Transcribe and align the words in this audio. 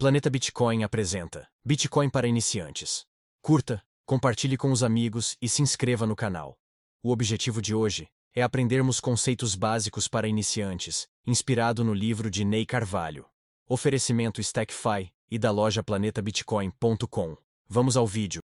Planeta 0.00 0.30
Bitcoin 0.30 0.84
apresenta 0.84 1.48
Bitcoin 1.64 2.08
para 2.08 2.28
iniciantes. 2.28 3.04
Curta, 3.42 3.82
compartilhe 4.06 4.56
com 4.56 4.70
os 4.70 4.84
amigos 4.84 5.36
e 5.42 5.48
se 5.48 5.60
inscreva 5.60 6.06
no 6.06 6.14
canal. 6.14 6.56
O 7.02 7.10
objetivo 7.10 7.60
de 7.60 7.74
hoje 7.74 8.06
é 8.32 8.40
aprendermos 8.40 9.00
conceitos 9.00 9.56
básicos 9.56 10.06
para 10.06 10.28
iniciantes, 10.28 11.08
inspirado 11.26 11.82
no 11.82 11.92
livro 11.92 12.30
de 12.30 12.44
Ney 12.44 12.64
Carvalho. 12.64 13.26
Oferecimento 13.68 14.40
StackFi 14.40 15.10
e 15.28 15.36
da 15.36 15.50
loja 15.50 15.82
planetabitcoin.com. 15.82 17.36
Vamos 17.68 17.96
ao 17.96 18.06
vídeo. 18.06 18.40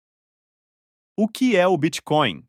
O 1.17 1.29
que 1.29 1.57
é 1.57 1.69
o 1.69 1.79
Bitcoin? 1.79 2.45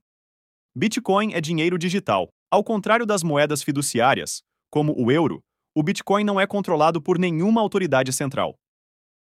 Bitcoin 0.75 1.31
é 1.35 1.39
dinheiro 1.39 1.77
digital. 1.77 2.29
Ao 2.49 2.63
contrário 2.63 3.05
das 3.05 3.21
moedas 3.21 3.61
fiduciárias, 3.61 4.41
como 4.71 4.99
o 4.99 5.11
euro, 5.11 5.41
o 5.75 5.83
Bitcoin 5.83 6.23
não 6.23 6.41
é 6.41 6.47
controlado 6.47 6.99
por 6.99 7.19
nenhuma 7.19 7.61
autoridade 7.61 8.11
central. 8.11 8.55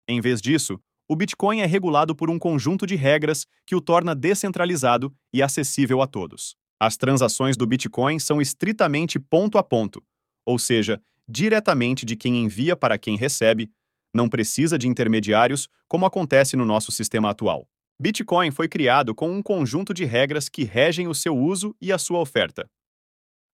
Em 0.07 0.21
vez 0.21 0.41
disso, 0.41 0.79
o 1.07 1.15
Bitcoin 1.15 1.61
é 1.61 1.65
regulado 1.65 2.15
por 2.15 2.29
um 2.29 2.39
conjunto 2.39 2.85
de 2.85 2.95
regras 2.95 3.45
que 3.65 3.75
o 3.75 3.81
torna 3.81 4.15
descentralizado 4.15 5.13
e 5.33 5.41
acessível 5.41 6.01
a 6.01 6.07
todos. 6.07 6.55
As 6.79 6.97
transações 6.97 7.55
do 7.55 7.65
Bitcoin 7.65 8.19
são 8.19 8.41
estritamente 8.41 9.19
ponto 9.19 9.57
a 9.57 9.63
ponto, 9.63 10.03
ou 10.45 10.59
seja, 10.59 11.01
diretamente 11.27 12.05
de 12.05 12.15
quem 12.15 12.43
envia 12.43 12.75
para 12.75 12.97
quem 12.97 13.17
recebe, 13.17 13.71
não 14.13 14.29
precisa 14.29 14.77
de 14.77 14.87
intermediários, 14.87 15.67
como 15.87 16.05
acontece 16.05 16.55
no 16.55 16.65
nosso 16.65 16.91
sistema 16.91 17.29
atual. 17.29 17.67
Bitcoin 17.99 18.51
foi 18.51 18.67
criado 18.67 19.15
com 19.15 19.31
um 19.31 19.41
conjunto 19.41 19.93
de 19.93 20.05
regras 20.05 20.49
que 20.49 20.63
regem 20.63 21.07
o 21.07 21.15
seu 21.15 21.35
uso 21.35 21.75
e 21.81 21.91
a 21.91 21.97
sua 21.97 22.19
oferta. 22.19 22.69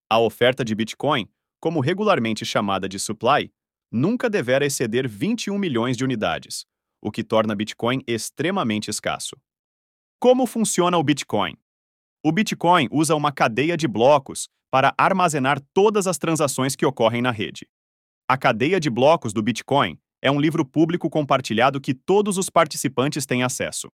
A 0.09 0.19
oferta 0.19 0.65
de 0.65 0.73
Bitcoin, 0.75 1.27
como 1.59 1.79
regularmente 1.79 2.43
chamada 2.43 2.89
de 2.89 2.99
supply, 2.99 3.51
nunca 3.91 4.29
deverá 4.29 4.65
exceder 4.65 5.07
21 5.07 5.57
milhões 5.57 5.97
de 5.97 6.03
unidades, 6.03 6.65
o 7.01 7.11
que 7.11 7.23
torna 7.23 7.55
Bitcoin 7.55 8.01
extremamente 8.07 8.89
escasso. 8.89 9.35
Como 10.19 10.45
funciona 10.45 10.97
o 10.97 11.03
Bitcoin? 11.03 11.57
O 12.23 12.31
Bitcoin 12.31 12.87
usa 12.91 13.15
uma 13.15 13.31
cadeia 13.31 13.75
de 13.75 13.87
blocos 13.87 14.47
para 14.69 14.93
armazenar 14.97 15.59
todas 15.73 16.07
as 16.07 16.17
transações 16.17 16.75
que 16.75 16.85
ocorrem 16.85 17.21
na 17.21 17.31
rede. 17.31 17.67
A 18.29 18.37
cadeia 18.37 18.79
de 18.79 18.89
blocos 18.89 19.33
do 19.33 19.43
Bitcoin 19.43 19.99
é 20.21 20.31
um 20.31 20.39
livro 20.39 20.63
público 20.63 21.09
compartilhado 21.09 21.81
que 21.81 21.93
todos 21.93 22.37
os 22.37 22.49
participantes 22.49 23.25
têm 23.25 23.43
acesso. 23.43 23.89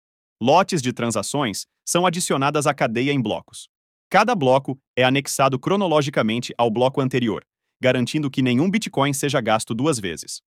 Lotes 0.41 0.81
de 0.81 0.91
transações 0.91 1.67
são 1.85 2.05
adicionadas 2.05 2.65
à 2.65 2.73
cadeia 2.73 3.11
em 3.11 3.21
blocos. 3.21 3.69
Cada 4.09 4.33
bloco 4.33 4.79
é 4.95 5.03
anexado 5.03 5.59
cronologicamente 5.59 6.53
ao 6.57 6.71
bloco 6.71 7.01
anterior, 7.01 7.45
garantindo 7.81 8.29
que 8.29 8.41
nenhum 8.41 8.69
Bitcoin 8.69 9.13
seja 9.13 9.41
gasto 9.41 9.73
duas 9.73 9.99
vezes. 9.99 10.41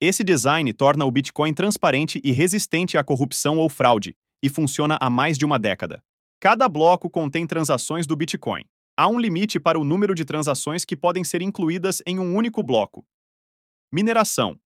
Esse 0.00 0.22
design 0.22 0.72
torna 0.72 1.04
o 1.04 1.10
Bitcoin 1.10 1.52
transparente 1.52 2.20
e 2.22 2.30
resistente 2.30 2.96
à 2.96 3.02
corrupção 3.02 3.58
ou 3.58 3.68
fraude, 3.68 4.16
e 4.42 4.48
funciona 4.48 4.96
há 5.00 5.10
mais 5.10 5.36
de 5.36 5.44
uma 5.44 5.58
década. 5.58 6.02
Cada 6.40 6.68
bloco 6.68 7.10
contém 7.10 7.46
transações 7.46 8.06
do 8.06 8.14
Bitcoin. 8.14 8.64
Há 8.96 9.08
um 9.08 9.18
limite 9.18 9.58
para 9.58 9.78
o 9.78 9.84
número 9.84 10.14
de 10.14 10.24
transações 10.24 10.84
que 10.84 10.96
podem 10.96 11.24
ser 11.24 11.42
incluídas 11.42 12.00
em 12.06 12.18
um 12.18 12.34
único 12.36 12.62
bloco. 12.62 13.04
Mineração. 13.92 14.58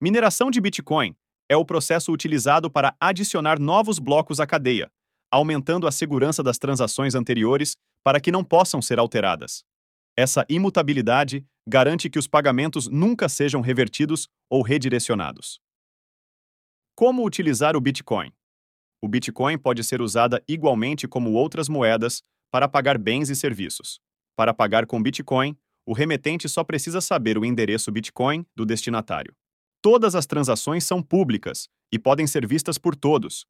Mineração 0.00 0.50
de 0.50 0.60
Bitcoin 0.60 1.14
é 1.48 1.56
o 1.56 1.64
processo 1.64 2.12
utilizado 2.12 2.70
para 2.70 2.96
adicionar 2.98 3.58
novos 3.58 3.98
blocos 3.98 4.40
à 4.40 4.46
cadeia, 4.46 4.90
aumentando 5.30 5.86
a 5.86 5.92
segurança 5.92 6.42
das 6.42 6.58
transações 6.58 7.14
anteriores 7.14 7.76
para 8.02 8.20
que 8.20 8.32
não 8.32 8.44
possam 8.44 8.80
ser 8.80 8.98
alteradas. 8.98 9.64
Essa 10.16 10.46
imutabilidade 10.48 11.44
garante 11.66 12.08
que 12.08 12.18
os 12.18 12.28
pagamentos 12.28 12.88
nunca 12.88 13.28
sejam 13.28 13.60
revertidos 13.60 14.28
ou 14.48 14.62
redirecionados. 14.62 15.60
Como 16.94 17.26
utilizar 17.26 17.76
o 17.76 17.80
Bitcoin? 17.80 18.32
O 19.02 19.08
Bitcoin 19.08 19.58
pode 19.58 19.82
ser 19.82 20.00
usada 20.00 20.42
igualmente 20.46 21.08
como 21.08 21.32
outras 21.32 21.68
moedas 21.68 22.22
para 22.50 22.68
pagar 22.68 22.96
bens 22.96 23.28
e 23.28 23.34
serviços. 23.34 24.00
Para 24.36 24.54
pagar 24.54 24.86
com 24.86 25.02
Bitcoin, 25.02 25.56
o 25.84 25.92
remetente 25.92 26.48
só 26.48 26.62
precisa 26.62 27.00
saber 27.00 27.36
o 27.36 27.44
endereço 27.44 27.90
Bitcoin 27.90 28.46
do 28.54 28.64
destinatário. 28.64 29.34
Todas 29.82 30.14
as 30.14 30.26
transações 30.26 30.84
são 30.84 31.02
públicas 31.02 31.68
e 31.92 31.98
podem 31.98 32.26
ser 32.26 32.46
vistas 32.46 32.78
por 32.78 32.94
todos. 32.94 33.44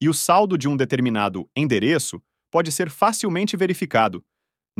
E 0.00 0.08
o 0.08 0.14
saldo 0.14 0.56
de 0.56 0.66
um 0.66 0.76
determinado 0.76 1.48
endereço 1.54 2.20
pode 2.50 2.72
ser 2.72 2.90
facilmente 2.90 3.56
verificado, 3.56 4.24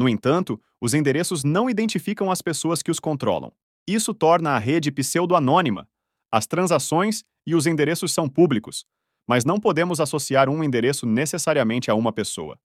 no 0.00 0.08
entanto, 0.08 0.58
os 0.80 0.94
endereços 0.94 1.44
não 1.44 1.68
identificam 1.68 2.30
as 2.30 2.40
pessoas 2.40 2.82
que 2.82 2.90
os 2.90 2.98
controlam. 2.98 3.52
Isso 3.86 4.14
torna 4.14 4.52
a 4.52 4.58
rede 4.58 4.90
pseudo-anônima. 4.90 5.86
As 6.32 6.46
transações 6.46 7.22
e 7.46 7.54
os 7.54 7.66
endereços 7.66 8.10
são 8.10 8.26
públicos, 8.26 8.86
mas 9.28 9.44
não 9.44 9.60
podemos 9.60 10.00
associar 10.00 10.48
um 10.48 10.64
endereço 10.64 11.04
necessariamente 11.04 11.90
a 11.90 11.94
uma 11.94 12.14
pessoa. 12.14 12.58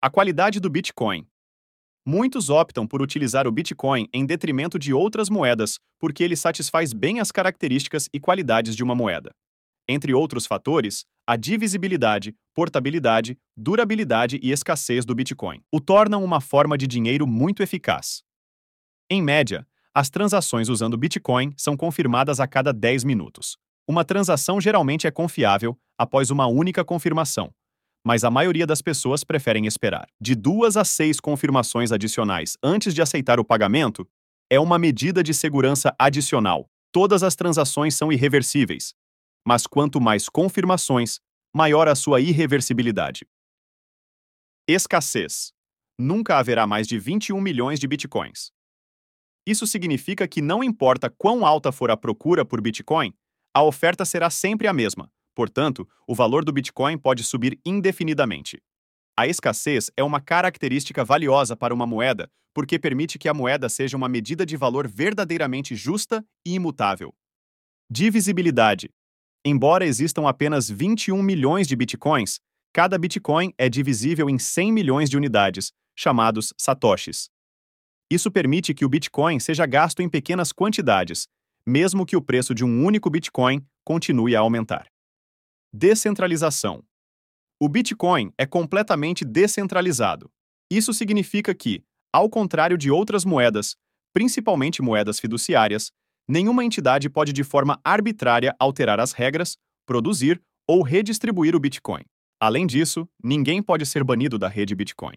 A 0.00 0.10
qualidade 0.10 0.58
do 0.58 0.68
Bitcoin. 0.68 1.28
Muitos 2.04 2.50
optam 2.50 2.88
por 2.88 3.00
utilizar 3.00 3.46
o 3.46 3.52
Bitcoin 3.52 4.08
em 4.12 4.26
detrimento 4.26 4.80
de 4.80 4.92
outras 4.92 5.30
moedas 5.30 5.78
porque 5.96 6.24
ele 6.24 6.34
satisfaz 6.34 6.92
bem 6.92 7.20
as 7.20 7.30
características 7.30 8.08
e 8.12 8.18
qualidades 8.18 8.74
de 8.74 8.82
uma 8.82 8.96
moeda. 8.96 9.30
Entre 9.88 10.12
outros 10.12 10.44
fatores, 10.44 11.04
a 11.24 11.36
divisibilidade, 11.36 12.34
portabilidade, 12.54 13.38
durabilidade 13.56 14.38
e 14.42 14.50
escassez 14.50 15.04
do 15.04 15.14
Bitcoin 15.14 15.62
o 15.72 15.80
tornam 15.80 16.24
uma 16.24 16.40
forma 16.40 16.76
de 16.76 16.86
dinheiro 16.86 17.26
muito 17.26 17.62
eficaz. 17.62 18.22
Em 19.10 19.22
média, 19.22 19.66
as 19.94 20.08
transações 20.08 20.68
usando 20.68 20.96
Bitcoin 20.96 21.52
são 21.56 21.76
confirmadas 21.76 22.40
a 22.40 22.46
cada 22.46 22.72
10 22.72 23.04
minutos. 23.04 23.58
Uma 23.86 24.04
transação 24.04 24.60
geralmente 24.60 25.06
é 25.06 25.10
confiável 25.10 25.76
após 25.98 26.30
uma 26.30 26.46
única 26.46 26.84
confirmação, 26.84 27.52
mas 28.04 28.24
a 28.24 28.30
maioria 28.30 28.66
das 28.66 28.80
pessoas 28.80 29.22
preferem 29.22 29.66
esperar. 29.66 30.08
De 30.20 30.34
duas 30.34 30.76
a 30.76 30.84
seis 30.84 31.20
confirmações 31.20 31.92
adicionais 31.92 32.56
antes 32.62 32.94
de 32.94 33.02
aceitar 33.02 33.38
o 33.38 33.44
pagamento 33.44 34.08
é 34.50 34.58
uma 34.58 34.78
medida 34.78 35.22
de 35.22 35.32
segurança 35.32 35.94
adicional. 35.98 36.68
Todas 36.90 37.22
as 37.22 37.34
transações 37.34 37.94
são 37.94 38.12
irreversíveis, 38.12 38.94
mas 39.46 39.66
quanto 39.66 40.00
mais 40.00 40.28
confirmações, 40.28 41.20
maior 41.54 41.88
a 41.88 41.94
sua 41.94 42.20
irreversibilidade. 42.20 43.26
Escassez. 44.66 45.52
Nunca 45.98 46.38
haverá 46.38 46.66
mais 46.66 46.86
de 46.86 46.98
21 46.98 47.40
milhões 47.40 47.78
de 47.78 47.86
bitcoins. 47.86 48.50
Isso 49.46 49.66
significa 49.66 50.26
que 50.28 50.40
não 50.40 50.62
importa 50.62 51.10
quão 51.10 51.44
alta 51.44 51.72
for 51.72 51.90
a 51.90 51.96
procura 51.96 52.44
por 52.44 52.60
Bitcoin, 52.60 53.12
a 53.52 53.62
oferta 53.62 54.04
será 54.04 54.30
sempre 54.30 54.68
a 54.68 54.72
mesma. 54.72 55.10
Portanto, 55.34 55.88
o 56.06 56.14
valor 56.14 56.44
do 56.44 56.52
Bitcoin 56.52 56.96
pode 56.96 57.24
subir 57.24 57.60
indefinidamente. 57.66 58.62
A 59.16 59.26
escassez 59.26 59.90
é 59.96 60.02
uma 60.04 60.20
característica 60.20 61.04
valiosa 61.04 61.56
para 61.56 61.74
uma 61.74 61.86
moeda 61.86 62.30
porque 62.54 62.78
permite 62.78 63.18
que 63.18 63.28
a 63.28 63.34
moeda 63.34 63.68
seja 63.68 63.96
uma 63.96 64.08
medida 64.08 64.44
de 64.44 64.56
valor 64.56 64.86
verdadeiramente 64.86 65.74
justa 65.74 66.24
e 66.46 66.54
imutável. 66.54 67.14
Divisibilidade. 67.90 68.90
Embora 69.44 69.84
existam 69.84 70.28
apenas 70.28 70.70
21 70.70 71.20
milhões 71.20 71.66
de 71.66 71.74
bitcoins, 71.74 72.38
cada 72.72 72.96
bitcoin 72.96 73.52
é 73.58 73.68
divisível 73.68 74.30
em 74.30 74.38
100 74.38 74.72
milhões 74.72 75.10
de 75.10 75.16
unidades, 75.16 75.72
chamados 75.96 76.54
satoshis. 76.56 77.28
Isso 78.08 78.30
permite 78.30 78.72
que 78.72 78.84
o 78.84 78.88
bitcoin 78.88 79.40
seja 79.40 79.66
gasto 79.66 80.00
em 80.00 80.08
pequenas 80.08 80.52
quantidades, 80.52 81.26
mesmo 81.66 82.06
que 82.06 82.16
o 82.16 82.22
preço 82.22 82.54
de 82.54 82.64
um 82.64 82.84
único 82.84 83.10
bitcoin 83.10 83.64
continue 83.84 84.36
a 84.36 84.40
aumentar. 84.40 84.86
Descentralização. 85.72 86.84
O 87.60 87.68
bitcoin 87.68 88.32
é 88.38 88.46
completamente 88.46 89.24
descentralizado. 89.24 90.30
Isso 90.70 90.92
significa 90.92 91.54
que, 91.54 91.82
ao 92.12 92.28
contrário 92.28 92.76
de 92.76 92.90
outras 92.90 93.24
moedas, 93.24 93.76
principalmente 94.12 94.82
moedas 94.82 95.18
fiduciárias, 95.18 95.90
nenhuma 96.28 96.64
entidade 96.64 97.08
pode 97.08 97.32
de 97.32 97.44
forma 97.44 97.80
arbitrária 97.84 98.54
alterar 98.58 99.00
as 99.00 99.12
regras, 99.12 99.56
produzir 99.86 100.42
ou 100.66 100.82
redistribuir 100.82 101.54
o 101.54 101.60
Bitcoin. 101.60 102.02
Além 102.40 102.66
disso, 102.66 103.08
ninguém 103.22 103.62
pode 103.62 103.86
ser 103.86 104.02
banido 104.02 104.38
da 104.38 104.48
rede 104.48 104.74
Bitcoin. 104.74 105.16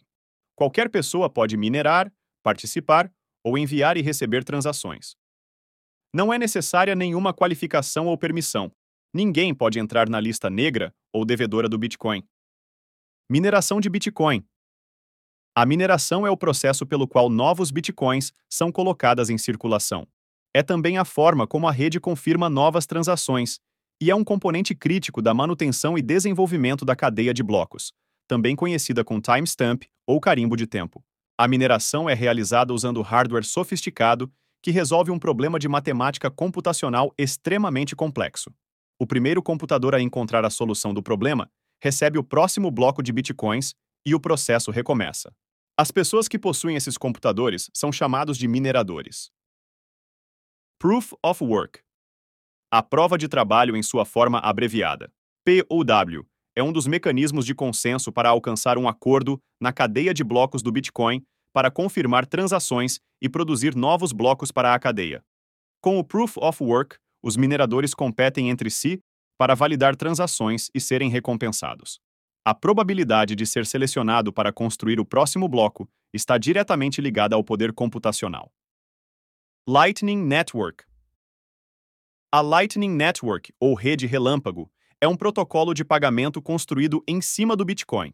Qualquer 0.56 0.90
pessoa 0.90 1.30
pode 1.30 1.58
minerar, 1.58 2.12
participar 2.44 3.12
ou 3.44 3.58
enviar 3.58 3.98
e 3.98 4.02
receber 4.02 4.44
transações. 4.44 5.16
Não 6.14 6.34
é 6.34 6.38
necessária 6.38 6.96
nenhuma 6.96 7.34
qualificação 7.34 8.08
ou 8.08 8.18
permissão. 8.18 8.72
Ninguém 9.14 9.54
pode 9.54 9.80
entrar 9.80 10.10
na 10.10 10.20
lista 10.20 10.50
negra 10.50 10.94
ou 11.14 11.26
devedora 11.26 11.68
do 11.68 11.78
Bitcoin. 11.78 12.24
Mineração 13.30 13.82
de 13.82 13.90
Bitcoin. 13.90 14.46
A 15.56 15.66
mineração 15.66 16.28
é 16.28 16.30
o 16.30 16.38
processo 16.38 16.86
pelo 16.86 17.08
qual 17.08 17.30
novos 17.30 17.72
bitcoins 17.72 18.34
são 18.50 18.72
colocadas 18.72 19.30
em 19.30 19.38
circulação 19.38 20.08
é 20.56 20.64
também 20.64 20.98
a 20.98 21.04
forma 21.04 21.46
como 21.46 21.68
a 21.68 21.72
rede 21.72 22.00
confirma 22.00 22.50
novas 22.50 22.86
transações, 22.86 23.60
e 24.02 24.10
é 24.10 24.16
um 24.16 24.24
componente 24.24 24.74
crítico 24.74 25.22
da 25.22 25.34
manutenção 25.34 25.98
e 25.98 26.02
desenvolvimento 26.02 26.86
da 26.86 26.96
cadeia 26.96 27.34
de 27.34 27.44
blocos, 27.44 27.92
também 28.26 28.56
conhecida 28.56 29.04
com 29.04 29.20
timestamp 29.20 29.84
ou 30.08 30.18
carimbo 30.22 30.56
de 30.56 30.66
tempo. 30.66 31.04
A 31.38 31.46
mineração 31.46 32.10
é 32.10 32.14
realizada 32.14 32.74
usando 32.74 33.02
hardware 33.02 33.44
sofisticado 33.44 34.32
que 34.64 34.72
resolve 34.72 35.12
um 35.12 35.20
problema 35.20 35.60
de 35.60 35.68
matemática 35.68 36.32
computacional 36.32 37.14
extremamente 37.18 37.94
complexo. 37.94 38.50
O 38.98 39.06
primeiro 39.06 39.44
computador 39.44 39.94
a 39.94 40.00
encontrar 40.00 40.46
a 40.46 40.50
solução 40.50 40.94
do 40.94 41.04
problema 41.04 41.52
recebe 41.84 42.18
o 42.18 42.24
próximo 42.24 42.72
bloco 42.72 43.04
de 43.04 43.12
bitcoins 43.12 43.76
e 44.06 44.16
o 44.16 44.22
processo 44.22 44.72
recomeça. 44.72 45.34
As 45.78 45.92
pessoas 45.92 46.30
que 46.30 46.40
possuem 46.40 46.78
esses 46.78 46.98
computadores 46.98 47.70
são 47.74 47.92
chamados 47.92 48.38
de 48.38 48.48
mineradores. 48.48 49.35
Proof 50.88 51.14
of 51.26 51.44
Work 51.44 51.80
A 52.72 52.84
prova 52.84 53.18
de 53.18 53.28
trabalho 53.28 53.76
em 53.76 53.82
sua 53.82 54.06
forma 54.06 54.38
abreviada. 54.38 55.12
POW 55.44 56.24
é 56.56 56.62
um 56.62 56.72
dos 56.72 56.86
mecanismos 56.86 57.44
de 57.44 57.56
consenso 57.56 58.12
para 58.12 58.30
alcançar 58.30 58.78
um 58.78 58.88
acordo 58.88 59.42
na 59.60 59.74
cadeia 59.74 60.14
de 60.14 60.24
blocos 60.24 60.62
do 60.62 60.72
Bitcoin 60.72 61.24
para 61.52 61.72
confirmar 61.72 62.28
transações 62.28 63.00
e 63.20 63.28
produzir 63.28 63.76
novos 63.76 64.12
blocos 64.12 64.52
para 64.52 64.76
a 64.76 64.80
cadeia. 64.80 65.24
Com 65.82 65.98
o 65.98 66.04
Proof 66.04 66.38
of 66.38 66.64
Work, 66.64 66.98
os 67.24 67.36
mineradores 67.36 67.96
competem 67.96 68.52
entre 68.52 68.70
si 68.70 69.00
para 69.40 69.56
validar 69.56 69.96
transações 69.96 70.70
e 70.72 70.80
serem 70.80 71.10
recompensados. 71.10 72.00
A 72.46 72.54
probabilidade 72.54 73.36
de 73.36 73.48
ser 73.48 73.66
selecionado 73.66 74.32
para 74.32 74.54
construir 74.54 75.00
o 75.00 75.06
próximo 75.06 75.48
bloco 75.48 75.90
está 76.14 76.38
diretamente 76.38 77.02
ligada 77.02 77.36
ao 77.36 77.44
poder 77.44 77.74
computacional. 77.74 78.52
Lightning 79.68 80.18
Network 80.18 80.86
A 82.32 82.40
Lightning 82.40 82.92
Network, 82.92 83.52
ou 83.60 83.74
rede 83.74 84.06
relâmpago, 84.06 84.72
é 85.02 85.08
um 85.08 85.16
protocolo 85.16 85.74
de 85.74 85.84
pagamento 85.84 86.40
construído 86.40 87.04
em 87.08 87.20
cima 87.20 87.56
do 87.56 87.66
Bitcoin. 87.66 88.14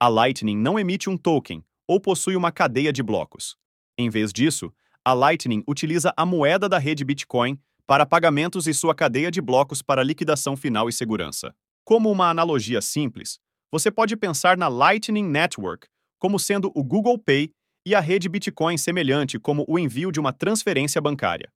A 0.00 0.08
Lightning 0.08 0.56
não 0.56 0.78
emite 0.78 1.10
um 1.10 1.18
token, 1.18 1.62
ou 1.86 2.00
possui 2.00 2.36
uma 2.36 2.50
cadeia 2.50 2.90
de 2.90 3.02
blocos. 3.02 3.54
Em 3.98 4.08
vez 4.08 4.32
disso, 4.32 4.72
a 5.04 5.12
Lightning 5.12 5.62
utiliza 5.68 6.10
a 6.16 6.24
moeda 6.24 6.70
da 6.70 6.78
rede 6.78 7.04
Bitcoin 7.04 7.60
para 7.86 8.06
pagamentos 8.06 8.66
e 8.66 8.72
sua 8.72 8.94
cadeia 8.94 9.30
de 9.30 9.42
blocos 9.42 9.82
para 9.82 10.02
liquidação 10.02 10.56
final 10.56 10.88
e 10.88 10.92
segurança. 10.94 11.54
Como 11.84 12.10
uma 12.10 12.30
analogia 12.30 12.80
simples, 12.80 13.38
você 13.70 13.90
pode 13.90 14.16
pensar 14.16 14.56
na 14.56 14.68
Lightning 14.68 15.28
Network 15.28 15.86
como 16.18 16.38
sendo 16.38 16.72
o 16.74 16.82
Google 16.82 17.18
Pay 17.18 17.52
e 17.88 17.94
a 17.94 18.00
rede 18.00 18.28
Bitcoin 18.28 18.76
semelhante 18.76 19.38
como 19.38 19.64
o 19.66 19.78
envio 19.78 20.12
de 20.12 20.20
uma 20.20 20.30
transferência 20.30 21.00
bancária. 21.00 21.50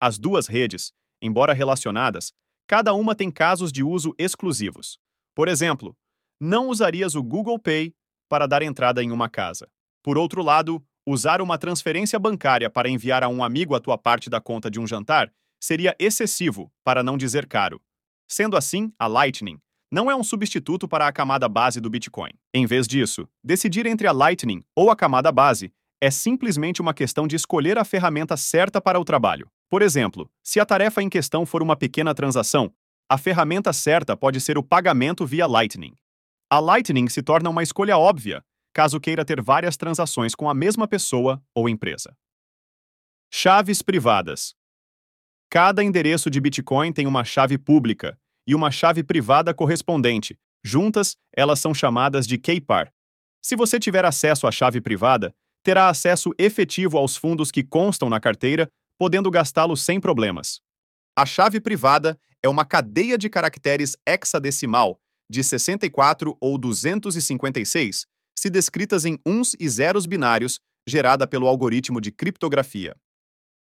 As 0.00 0.18
duas 0.18 0.46
redes, 0.46 0.94
embora 1.20 1.52
relacionadas, 1.52 2.32
cada 2.66 2.94
uma 2.94 3.14
tem 3.14 3.30
casos 3.30 3.70
de 3.70 3.82
uso 3.82 4.14
exclusivos. 4.18 4.98
Por 5.34 5.46
exemplo, 5.46 5.94
não 6.40 6.70
usarias 6.70 7.14
o 7.14 7.22
Google 7.22 7.58
Pay 7.58 7.94
para 8.30 8.46
dar 8.46 8.62
entrada 8.62 9.02
em 9.02 9.10
uma 9.10 9.28
casa. 9.28 9.68
Por 10.02 10.16
outro 10.16 10.42
lado, 10.42 10.82
usar 11.06 11.42
uma 11.42 11.58
transferência 11.58 12.18
bancária 12.18 12.70
para 12.70 12.88
enviar 12.88 13.22
a 13.22 13.28
um 13.28 13.44
amigo 13.44 13.74
a 13.74 13.80
tua 13.80 13.98
parte 13.98 14.30
da 14.30 14.40
conta 14.40 14.70
de 14.70 14.80
um 14.80 14.86
jantar 14.86 15.30
seria 15.60 15.94
excessivo, 15.98 16.72
para 16.82 17.02
não 17.02 17.18
dizer 17.18 17.46
caro. 17.46 17.78
Sendo 18.26 18.56
assim, 18.56 18.90
a 18.98 19.06
Lightning 19.06 19.60
não 19.90 20.10
é 20.10 20.16
um 20.16 20.24
substituto 20.24 20.88
para 20.88 21.06
a 21.06 21.12
camada 21.12 21.48
base 21.48 21.80
do 21.80 21.88
Bitcoin. 21.88 22.30
Em 22.52 22.66
vez 22.66 22.86
disso, 22.86 23.28
decidir 23.42 23.86
entre 23.86 24.06
a 24.06 24.12
Lightning 24.12 24.62
ou 24.74 24.90
a 24.90 24.96
camada 24.96 25.30
base 25.30 25.72
é 26.00 26.10
simplesmente 26.10 26.80
uma 26.80 26.92
questão 26.92 27.26
de 27.26 27.36
escolher 27.36 27.78
a 27.78 27.84
ferramenta 27.84 28.36
certa 28.36 28.80
para 28.80 29.00
o 29.00 29.04
trabalho. 29.04 29.48
Por 29.70 29.82
exemplo, 29.82 30.30
se 30.42 30.60
a 30.60 30.66
tarefa 30.66 31.02
em 31.02 31.08
questão 31.08 31.46
for 31.46 31.62
uma 31.62 31.76
pequena 31.76 32.14
transação, 32.14 32.72
a 33.08 33.16
ferramenta 33.16 33.72
certa 33.72 34.16
pode 34.16 34.40
ser 34.40 34.58
o 34.58 34.62
pagamento 34.62 35.24
via 35.24 35.46
Lightning. 35.46 35.94
A 36.50 36.58
Lightning 36.58 37.08
se 37.08 37.22
torna 37.22 37.48
uma 37.48 37.62
escolha 37.62 37.96
óbvia, 37.96 38.44
caso 38.72 39.00
queira 39.00 39.24
ter 39.24 39.40
várias 39.40 39.76
transações 39.76 40.34
com 40.34 40.50
a 40.50 40.54
mesma 40.54 40.86
pessoa 40.86 41.42
ou 41.54 41.68
empresa. 41.68 42.16
Chaves 43.32 43.82
privadas. 43.82 44.54
Cada 45.48 45.82
endereço 45.82 46.28
de 46.28 46.40
Bitcoin 46.40 46.92
tem 46.92 47.06
uma 47.06 47.24
chave 47.24 47.56
pública 47.56 48.18
e 48.46 48.54
uma 48.54 48.70
chave 48.70 49.02
privada 49.02 49.52
correspondente. 49.52 50.38
Juntas, 50.64 51.16
elas 51.34 51.60
são 51.60 51.74
chamadas 51.74 52.26
de 52.26 52.38
KPAR. 52.38 52.92
Se 53.42 53.56
você 53.56 53.78
tiver 53.78 54.04
acesso 54.04 54.46
à 54.46 54.52
chave 54.52 54.80
privada, 54.80 55.34
terá 55.62 55.88
acesso 55.88 56.32
efetivo 56.38 56.96
aos 56.98 57.16
fundos 57.16 57.50
que 57.50 57.62
constam 57.62 58.08
na 58.08 58.20
carteira, 58.20 58.68
podendo 58.98 59.30
gastá-los 59.30 59.82
sem 59.82 60.00
problemas. 60.00 60.60
A 61.16 61.26
chave 61.26 61.60
privada 61.60 62.18
é 62.42 62.48
uma 62.48 62.64
cadeia 62.64 63.18
de 63.18 63.28
caracteres 63.28 63.96
hexadecimal 64.06 65.00
de 65.28 65.42
64 65.42 66.36
ou 66.40 66.56
256, 66.56 68.06
se 68.38 68.50
descritas 68.50 69.04
em 69.04 69.18
uns 69.26 69.56
e 69.58 69.68
zeros 69.68 70.06
binários, 70.06 70.60
gerada 70.86 71.26
pelo 71.26 71.48
algoritmo 71.48 72.00
de 72.00 72.12
criptografia. 72.12 72.94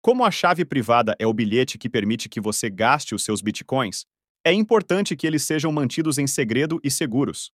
Como 0.03 0.25
a 0.25 0.31
chave 0.31 0.65
privada 0.65 1.15
é 1.19 1.27
o 1.27 1.35
bilhete 1.35 1.77
que 1.77 1.91
permite 1.91 2.29
que 2.29 2.41
você 2.41 2.71
gaste 2.71 3.15
os 3.15 3.23
seus 3.23 3.43
bitcoins, 3.43 4.07
é 4.45 4.53
importante 4.53 5.15
que 5.15 5.27
eles 5.27 5.43
sejam 5.43 5.71
mantidos 5.71 6.19
em 6.19 6.27
segredo 6.27 6.81
e 6.83 6.91
seguros. 6.91 7.53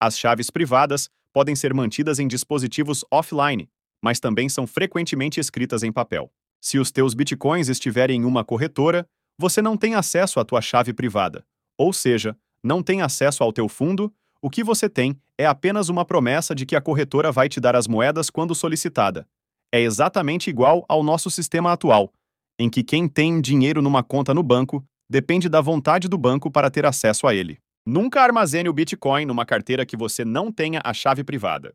As 0.00 0.18
chaves 0.18 0.50
privadas 0.50 1.08
podem 1.32 1.54
ser 1.54 1.72
mantidas 1.72 2.18
em 2.18 2.26
dispositivos 2.26 3.04
offline, 3.10 3.68
mas 4.02 4.18
também 4.18 4.48
são 4.48 4.66
frequentemente 4.66 5.38
escritas 5.38 5.82
em 5.82 5.92
papel. 5.92 6.30
Se 6.60 6.78
os 6.78 6.90
teus 6.90 7.14
bitcoins 7.14 7.68
estiverem 7.68 8.20
em 8.20 8.24
uma 8.24 8.44
corretora, 8.44 9.08
você 9.38 9.62
não 9.62 9.76
tem 9.76 9.94
acesso 9.94 10.40
à 10.40 10.44
tua 10.44 10.60
chave 10.60 10.92
privada, 10.92 11.44
ou 11.76 11.92
seja, 11.92 12.36
não 12.62 12.82
tem 12.82 13.02
acesso 13.02 13.44
ao 13.44 13.52
teu 13.52 13.68
fundo, 13.68 14.12
o 14.42 14.50
que 14.50 14.64
você 14.64 14.88
tem 14.88 15.16
é 15.36 15.46
apenas 15.46 15.88
uma 15.88 16.04
promessa 16.04 16.54
de 16.54 16.66
que 16.66 16.74
a 16.74 16.80
corretora 16.80 17.30
vai 17.30 17.48
te 17.48 17.60
dar 17.60 17.76
as 17.76 17.86
moedas 17.86 18.30
quando 18.30 18.54
solicitada. 18.54 19.26
É 19.70 19.80
exatamente 19.80 20.50
igual 20.50 20.84
ao 20.88 21.04
nosso 21.04 21.30
sistema 21.30 21.72
atual, 21.72 22.12
em 22.58 22.68
que 22.68 22.82
quem 22.82 23.08
tem 23.08 23.40
dinheiro 23.40 23.80
numa 23.80 24.02
conta 24.02 24.34
no 24.34 24.42
banco 24.42 24.84
depende 25.08 25.48
da 25.48 25.60
vontade 25.60 26.08
do 26.08 26.18
banco 26.18 26.50
para 26.50 26.70
ter 26.70 26.84
acesso 26.84 27.26
a 27.26 27.34
ele. 27.34 27.58
Nunca 27.86 28.20
armazene 28.20 28.68
o 28.68 28.72
Bitcoin 28.72 29.24
numa 29.24 29.46
carteira 29.46 29.86
que 29.86 29.96
você 29.96 30.24
não 30.24 30.52
tenha 30.52 30.80
a 30.84 30.92
chave 30.92 31.24
privada. 31.24 31.74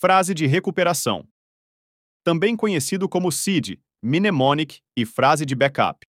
Frase 0.00 0.34
de 0.34 0.46
recuperação. 0.46 1.28
Também 2.24 2.56
conhecido 2.56 3.08
como 3.08 3.30
seed, 3.30 3.78
mnemonic 4.02 4.80
e 4.96 5.04
frase 5.04 5.44
de 5.44 5.54
backup. 5.54 6.06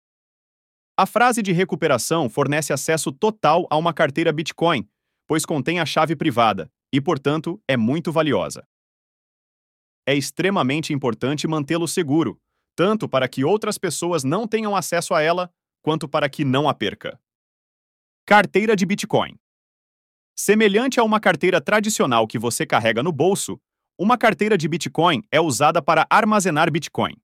A 0.98 1.06
frase 1.06 1.42
de 1.42 1.52
recuperação 1.52 2.30
fornece 2.30 2.74
acesso 2.74 3.12
total 3.12 3.68
a 3.70 3.78
uma 3.78 3.94
carteira 3.94 4.34
Bitcoin, 4.34 4.90
pois 5.28 5.46
contém 5.46 5.80
a 5.80 5.86
chave 5.86 6.16
privada 6.16 6.70
e, 6.92 7.00
portanto, 7.00 7.62
é 7.68 7.78
muito 7.78 8.12
valiosa. 8.12 8.68
É 10.06 10.16
extremamente 10.16 10.92
importante 10.92 11.48
mantê-lo 11.48 11.88
seguro, 11.88 12.42
tanto 12.76 13.08
para 13.08 13.28
que 13.28 13.44
outras 13.44 13.78
pessoas 13.78 14.24
não 14.24 14.48
tenham 14.48 14.76
acesso 14.76 15.14
a 15.14 15.22
ela, 15.22 15.52
quanto 15.82 16.08
para 16.08 16.30
que 16.30 16.44
não 16.44 16.68
a 16.68 16.74
perca. 16.74 17.20
Carteira 18.26 18.76
de 18.76 18.86
Bitcoin. 18.86 19.40
Semelhante 20.36 21.00
a 21.00 21.04
uma 21.04 21.20
carteira 21.20 21.60
tradicional 21.60 22.28
que 22.28 22.40
você 22.40 22.66
carrega 22.66 23.04
no 23.04 23.12
bolso, 23.12 23.60
uma 23.98 24.18
carteira 24.18 24.58
de 24.58 24.68
Bitcoin 24.68 25.22
é 25.32 25.42
usada 25.42 25.82
para 25.82 26.08
armazenar 26.10 26.72
Bitcoin. 26.72 27.16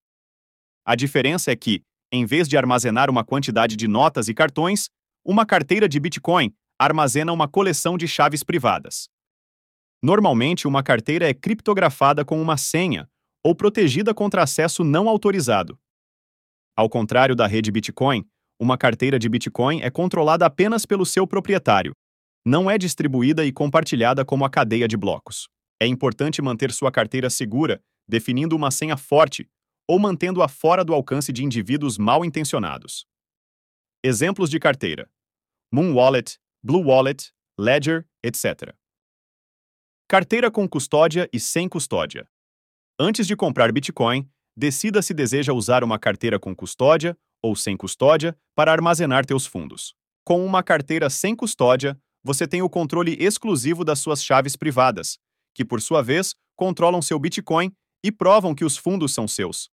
A 0.85 0.95
diferença 0.95 1.51
é 1.51 1.55
que, 1.55 1.81
em 2.11 2.25
vez 2.25 2.47
de 2.47 2.57
armazenar 2.57 3.09
uma 3.09 3.23
quantidade 3.23 3.75
de 3.75 3.87
notas 3.87 4.27
e 4.27 4.33
cartões, 4.33 4.89
uma 5.23 5.45
carteira 5.45 5.87
de 5.87 5.99
Bitcoin 5.99 6.53
armazena 6.77 7.31
uma 7.31 7.47
coleção 7.47 7.97
de 7.97 8.07
chaves 8.07 8.43
privadas. 8.43 9.07
Normalmente, 10.03 10.67
uma 10.67 10.83
carteira 10.83 11.27
é 11.27 11.33
criptografada 11.33 12.25
com 12.25 12.41
uma 12.41 12.57
senha 12.57 13.09
ou 13.43 13.55
protegida 13.55 14.13
contra 14.13 14.43
acesso 14.43 14.83
não 14.83 15.07
autorizado. 15.07 15.79
Ao 16.75 16.89
contrário 16.89 17.35
da 17.35 17.47
rede 17.47 17.71
Bitcoin, 17.71 18.25
uma 18.59 18.77
carteira 18.77 19.19
de 19.19 19.27
Bitcoin 19.27 19.81
é 19.81 19.89
controlada 19.89 20.45
apenas 20.45 20.85
pelo 20.85 21.05
seu 21.05 21.27
proprietário. 21.27 21.93
Não 22.45 22.69
é 22.69 22.77
distribuída 22.77 23.45
e 23.45 23.51
compartilhada 23.51 24.23
como 24.23 24.45
a 24.45 24.49
cadeia 24.49 24.87
de 24.87 24.95
blocos. 24.95 25.47
É 25.81 25.85
importante 25.85 26.41
manter 26.41 26.71
sua 26.71 26.91
carteira 26.91 27.29
segura, 27.29 27.81
definindo 28.07 28.55
uma 28.55 28.71
senha 28.71 28.95
forte 28.95 29.49
ou 29.87 29.99
mantendo-a 29.99 30.47
fora 30.47 30.85
do 30.85 30.93
alcance 30.93 31.33
de 31.33 31.43
indivíduos 31.43 31.97
mal 31.97 32.23
intencionados. 32.23 33.05
Exemplos 34.03 34.49
de 34.49 34.59
carteira: 34.59 35.09
Moon 35.71 35.93
Wallet, 35.93 36.39
Blue 36.63 36.83
Wallet, 36.83 37.33
Ledger, 37.59 38.07
etc. 38.23 38.73
Carteira 40.07 40.49
com 40.49 40.67
custódia 40.69 41.27
e 41.33 41.39
sem 41.39 41.67
custódia. 41.67 42.27
Antes 42.97 43.27
de 43.27 43.35
comprar 43.35 43.71
Bitcoin, 43.71 44.29
decida 44.55 45.01
se 45.01 45.13
deseja 45.13 45.51
usar 45.51 45.83
uma 45.83 45.99
carteira 45.99 46.39
com 46.39 46.55
custódia 46.55 47.17
ou 47.45 47.55
sem 47.55 47.77
custódia 47.77 48.35
para 48.55 48.71
armazenar 48.71 49.23
teus 49.23 49.45
fundos. 49.45 49.93
Com 50.23 50.43
uma 50.43 50.63
carteira 50.63 51.11
sem 51.11 51.35
custódia, 51.35 51.95
você 52.23 52.47
tem 52.47 52.63
o 52.63 52.69
controle 52.69 53.15
exclusivo 53.19 53.85
das 53.85 53.99
suas 53.99 54.23
chaves 54.23 54.55
privadas, 54.55 55.19
que 55.53 55.63
por 55.63 55.79
sua 55.79 56.01
vez 56.01 56.33
controlam 56.55 57.03
seu 57.03 57.19
Bitcoin 57.19 57.71
e 58.03 58.11
provam 58.11 58.55
que 58.55 58.65
os 58.65 58.75
fundos 58.75 59.13
são 59.13 59.27
seus. 59.27 59.69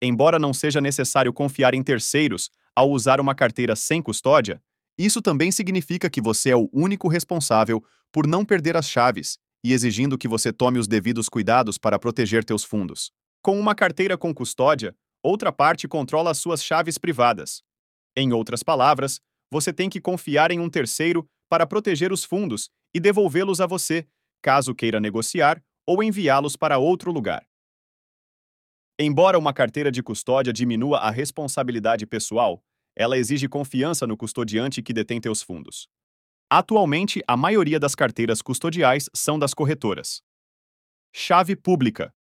Embora 0.00 0.38
não 0.38 0.54
seja 0.54 0.80
necessário 0.80 1.34
confiar 1.34 1.74
em 1.74 1.82
terceiros 1.82 2.48
ao 2.74 2.90
usar 2.90 3.20
uma 3.20 3.34
carteira 3.34 3.76
sem 3.76 4.00
custódia, 4.00 4.62
isso 4.96 5.20
também 5.20 5.52
significa 5.52 6.08
que 6.08 6.22
você 6.22 6.50
é 6.50 6.56
o 6.56 6.70
único 6.72 7.08
responsável 7.08 7.84
por 8.10 8.26
não 8.26 8.42
perder 8.42 8.74
as 8.74 8.88
chaves 8.88 9.36
e 9.62 9.74
exigindo 9.74 10.16
que 10.16 10.26
você 10.26 10.50
tome 10.50 10.78
os 10.78 10.88
devidos 10.88 11.28
cuidados 11.28 11.76
para 11.76 11.98
proteger 11.98 12.42
teus 12.42 12.64
fundos. 12.64 13.12
Com 13.42 13.60
uma 13.60 13.74
carteira 13.74 14.16
com 14.16 14.34
custódia, 14.34 14.94
outra 15.22 15.52
parte 15.52 15.86
controla 15.86 16.30
as 16.30 16.38
suas 16.38 16.62
chaves 16.62 16.98
privadas. 16.98 17.62
Em 18.16 18.32
outras 18.32 18.62
palavras, 18.62 19.20
você 19.50 19.72
tem 19.72 19.88
que 19.88 20.00
confiar 20.00 20.50
em 20.50 20.60
um 20.60 20.70
terceiro 20.70 21.28
para 21.48 21.66
proteger 21.66 22.12
os 22.12 22.24
fundos 22.24 22.70
e 22.94 23.00
devolvê-los 23.00 23.60
a 23.60 23.66
você, 23.66 24.06
caso 24.42 24.74
queira 24.74 25.00
negociar 25.00 25.62
ou 25.86 26.02
enviá-los 26.02 26.56
para 26.56 26.78
outro 26.78 27.10
lugar. 27.10 27.46
Embora 28.98 29.38
uma 29.38 29.52
carteira 29.52 29.90
de 29.90 30.02
custódia 30.02 30.52
diminua 30.52 30.98
a 30.98 31.10
responsabilidade 31.10 32.06
pessoal, 32.06 32.62
ela 32.94 33.16
exige 33.16 33.48
confiança 33.48 34.06
no 34.06 34.16
custodiante 34.16 34.82
que 34.82 34.92
detém 34.92 35.20
teus 35.20 35.42
fundos. 35.42 35.88
Atualmente, 36.50 37.22
a 37.26 37.36
maioria 37.36 37.80
das 37.80 37.94
carteiras 37.94 38.42
custodiais 38.42 39.08
são 39.14 39.38
das 39.38 39.54
corretoras. 39.54 40.20
Chave 41.14 41.56
pública. 41.56 42.12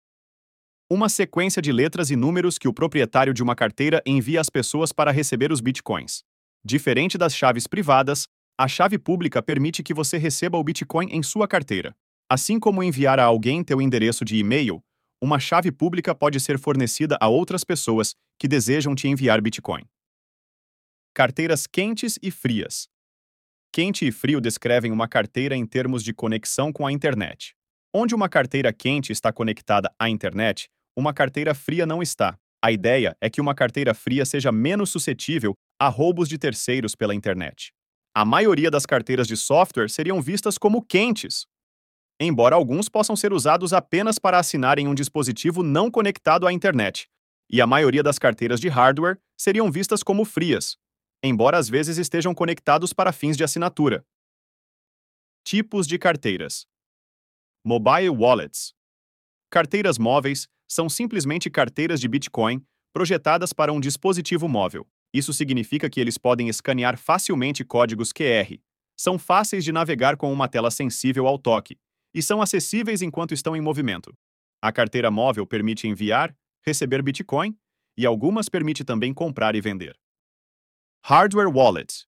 Uma 0.92 1.08
sequência 1.08 1.62
de 1.62 1.72
letras 1.72 2.10
e 2.10 2.16
números 2.16 2.58
que 2.58 2.68
o 2.68 2.74
proprietário 2.74 3.32
de 3.32 3.44
uma 3.44 3.56
carteira 3.56 4.02
envia 4.08 4.42
às 4.42 4.50
pessoas 4.50 4.92
para 4.92 5.12
receber 5.12 5.52
os 5.52 5.62
bitcoins. 5.62 6.24
Diferente 6.66 7.16
das 7.16 7.36
chaves 7.36 7.68
privadas, 7.68 8.28
a 8.58 8.68
chave 8.68 8.98
pública 8.98 9.40
permite 9.40 9.84
que 9.84 9.94
você 9.94 10.18
receba 10.18 10.58
o 10.58 10.64
bitcoin 10.64 11.06
em 11.12 11.22
sua 11.22 11.48
carteira. 11.48 11.96
Assim 12.28 12.60
como 12.60 12.82
enviar 12.82 13.20
a 13.20 13.24
alguém 13.24 13.64
teu 13.64 13.80
endereço 13.80 14.26
de 14.26 14.38
e-mail, 14.38 14.84
uma 15.22 15.40
chave 15.40 15.72
pública 15.72 16.16
pode 16.16 16.40
ser 16.40 16.58
fornecida 16.58 17.18
a 17.22 17.28
outras 17.28 17.64
pessoas 17.64 18.16
que 18.40 18.48
desejam 18.48 18.96
te 18.96 19.08
enviar 19.08 19.40
Bitcoin. 19.42 19.84
Carteiras 21.14 21.68
quentes 21.68 22.18
e 22.20 22.32
frias. 22.32 22.88
Quente 23.72 24.08
e 24.08 24.12
frio 24.12 24.42
descrevem 24.42 24.92
uma 24.92 25.08
carteira 25.08 25.56
em 25.56 25.68
termos 25.68 26.04
de 26.04 26.14
conexão 26.14 26.74
com 26.74 26.88
a 26.88 26.92
internet. 26.92 27.54
Onde 27.94 28.16
uma 28.16 28.28
carteira 28.28 28.74
quente 28.74 29.12
está 29.12 29.32
conectada 29.32 29.94
à 30.00 30.10
internet, 30.10 30.68
uma 31.00 31.14
carteira 31.14 31.56
fria 31.56 31.86
não 31.86 32.02
está. 32.02 32.38
A 32.62 32.72
ideia 32.72 33.16
é 33.22 33.30
que 33.30 33.40
uma 33.40 33.56
carteira 33.56 33.94
fria 33.94 34.26
seja 34.26 34.52
menos 34.52 34.90
suscetível 34.90 35.54
a 35.80 35.88
roubos 35.88 36.28
de 36.28 36.38
terceiros 36.38 36.94
pela 36.94 37.16
internet. 37.16 37.72
A 38.14 38.26
maioria 38.26 38.70
das 38.70 38.86
carteiras 38.86 39.28
de 39.28 39.38
software 39.38 39.90
seriam 39.90 40.22
vistas 40.22 40.58
como 40.58 40.82
quentes, 40.82 41.46
embora 42.20 42.56
alguns 42.56 42.90
possam 42.90 43.16
ser 43.16 43.32
usados 43.32 43.72
apenas 43.72 44.20
para 44.20 44.38
assinar 44.38 44.78
em 44.78 44.88
um 44.88 44.94
dispositivo 44.94 45.64
não 45.64 45.90
conectado 45.90 46.46
à 46.46 46.52
internet, 46.52 47.08
e 47.50 47.62
a 47.62 47.68
maioria 47.68 48.04
das 48.04 48.20
carteiras 48.20 48.60
de 48.60 48.68
hardware 48.68 49.18
seriam 49.38 49.72
vistas 49.72 50.04
como 50.04 50.26
frias, 50.26 50.78
embora 51.24 51.58
às 51.58 51.70
vezes 51.70 51.98
estejam 51.98 52.36
conectados 52.36 52.92
para 52.92 53.14
fins 53.14 53.38
de 53.38 53.44
assinatura. 53.44 54.06
Tipos 55.46 55.88
de 55.88 55.98
carteiras: 55.98 56.68
Mobile 57.64 58.10
Wallets. 58.10 58.74
Carteiras 59.50 59.98
móveis 59.98 60.48
são 60.70 60.88
simplesmente 60.88 61.50
carteiras 61.50 62.00
de 62.00 62.08
Bitcoin 62.08 62.64
projetadas 62.94 63.52
para 63.54 63.74
um 63.74 63.80
dispositivo 63.80 64.48
móvel. 64.48 64.88
Isso 65.14 65.34
significa 65.34 65.90
que 65.90 66.00
eles 66.00 66.18
podem 66.18 66.48
escanear 66.48 66.98
facilmente 66.98 67.64
códigos 67.66 68.14
QR. 68.14 68.58
São 68.98 69.18
fáceis 69.18 69.64
de 69.64 69.72
navegar 69.72 70.16
com 70.18 70.32
uma 70.32 70.48
tela 70.48 70.70
sensível 70.70 71.26
ao 71.26 71.40
toque 71.40 71.78
e 72.14 72.22
são 72.22 72.42
acessíveis 72.42 73.02
enquanto 73.02 73.34
estão 73.34 73.56
em 73.56 73.62
movimento. 73.62 74.14
A 74.62 74.72
carteira 74.72 75.10
móvel 75.10 75.46
permite 75.48 75.88
enviar, 75.88 76.36
receber 76.66 77.02
Bitcoin 77.02 77.58
e 77.98 78.06
algumas 78.06 78.50
permite 78.50 78.84
também 78.84 79.14
comprar 79.14 79.56
e 79.56 79.62
vender. 79.62 79.98
Hardware 81.06 81.50
Wallet 81.50 82.06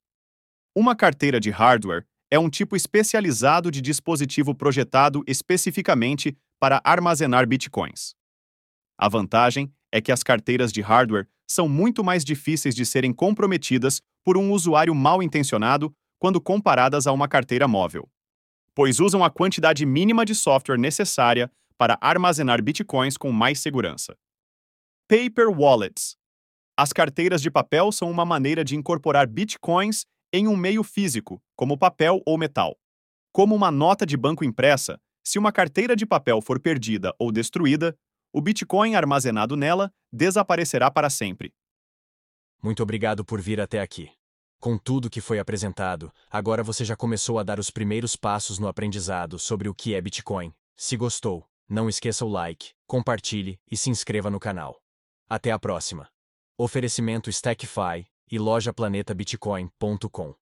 Uma 0.75 0.96
carteira 0.96 1.39
de 1.39 1.50
hardware 1.50 2.06
é 2.30 2.38
um 2.38 2.50
tipo 2.50 2.75
especializado 2.75 3.72
de 3.72 3.82
dispositivo 3.82 4.53
projetado 4.53 5.24
especificamente 5.27 6.38
para 6.60 6.82
armazenar 6.84 7.48
bitcoins. 7.48 8.15
A 9.01 9.10
vantagem 9.10 9.70
é 9.91 10.00
que 10.00 10.12
as 10.12 10.24
carteiras 10.24 10.72
de 10.72 10.79
hardware 10.79 11.27
são 11.46 11.67
muito 11.67 12.03
mais 12.03 12.24
difíceis 12.24 12.74
de 12.74 12.86
serem 12.86 13.12
comprometidas 13.12 14.01
por 14.24 14.38
um 14.38 14.51
usuário 14.51 14.96
mal 14.96 15.22
intencionado 15.22 15.93
quando 16.17 16.39
comparadas 16.39 17.08
a 17.08 17.12
uma 17.12 17.27
carteira 17.27 17.67
móvel 17.67 18.08
pois 18.74 19.00
usam 19.00 19.24
a 19.24 19.29
quantidade 19.29 19.86
mínima 19.86 20.25
de 20.25 20.34
software 20.34 20.77
necessária 20.77 21.51
para 21.77 21.98
armazenar 22.01 22.62
bitcoins 22.62 23.17
com 23.17 23.31
mais 23.31 23.60
segurança. 23.60 24.15
Paper 25.08 25.50
Wallets 25.50 26.15
As 26.77 26.93
carteiras 26.93 27.41
de 27.41 27.51
papel 27.51 27.91
são 27.91 28.10
uma 28.10 28.25
maneira 28.25 28.63
de 28.63 28.75
incorporar 28.75 29.27
bitcoins 29.27 30.05
em 30.34 30.48
um 30.48 30.55
meio 30.55 30.84
físico, 30.84 31.41
como 31.55 31.77
papel 31.77 32.22
ou 32.25 32.38
metal. 32.38 32.77
Como 33.34 33.55
uma 33.55 33.72
nota 33.72 34.05
de 34.05 34.15
banco 34.15 34.46
impressa, 34.46 35.00
se 35.24 35.38
uma 35.38 35.51
carteira 35.51 35.96
de 35.96 36.05
papel 36.05 36.41
for 36.41 36.60
perdida 36.60 37.13
ou 37.20 37.31
destruída, 37.31 37.96
o 38.33 38.41
Bitcoin 38.41 38.95
armazenado 38.95 39.55
nela 39.55 39.91
desaparecerá 40.11 40.89
para 40.89 41.09
sempre. 41.09 41.53
Muito 42.61 42.83
obrigado 42.83 43.25
por 43.25 43.41
vir 43.41 43.59
até 43.59 43.81
aqui. 43.81 44.11
Com 44.59 44.77
tudo 44.77 45.09
que 45.09 45.19
foi 45.19 45.39
apresentado, 45.39 46.13
agora 46.29 46.63
você 46.63 46.85
já 46.85 46.95
começou 46.95 47.39
a 47.39 47.43
dar 47.43 47.59
os 47.59 47.71
primeiros 47.71 48.15
passos 48.15 48.59
no 48.59 48.67
aprendizado 48.67 49.39
sobre 49.39 49.67
o 49.67 49.73
que 49.73 49.95
é 49.95 50.01
Bitcoin. 50.01 50.53
Se 50.77 50.95
gostou, 50.95 51.47
não 51.67 51.89
esqueça 51.89 52.23
o 52.23 52.29
like, 52.29 52.73
compartilhe 52.85 53.59
e 53.69 53.75
se 53.75 53.89
inscreva 53.89 54.29
no 54.29 54.39
canal. 54.39 54.79
Até 55.27 55.51
a 55.51 55.57
próxima. 55.57 56.07
Oferecimento 56.57 57.29
Stackify 57.29 58.05
e 58.29 58.38
loja 58.38 58.71
planetabitcoin.com. 58.71 60.40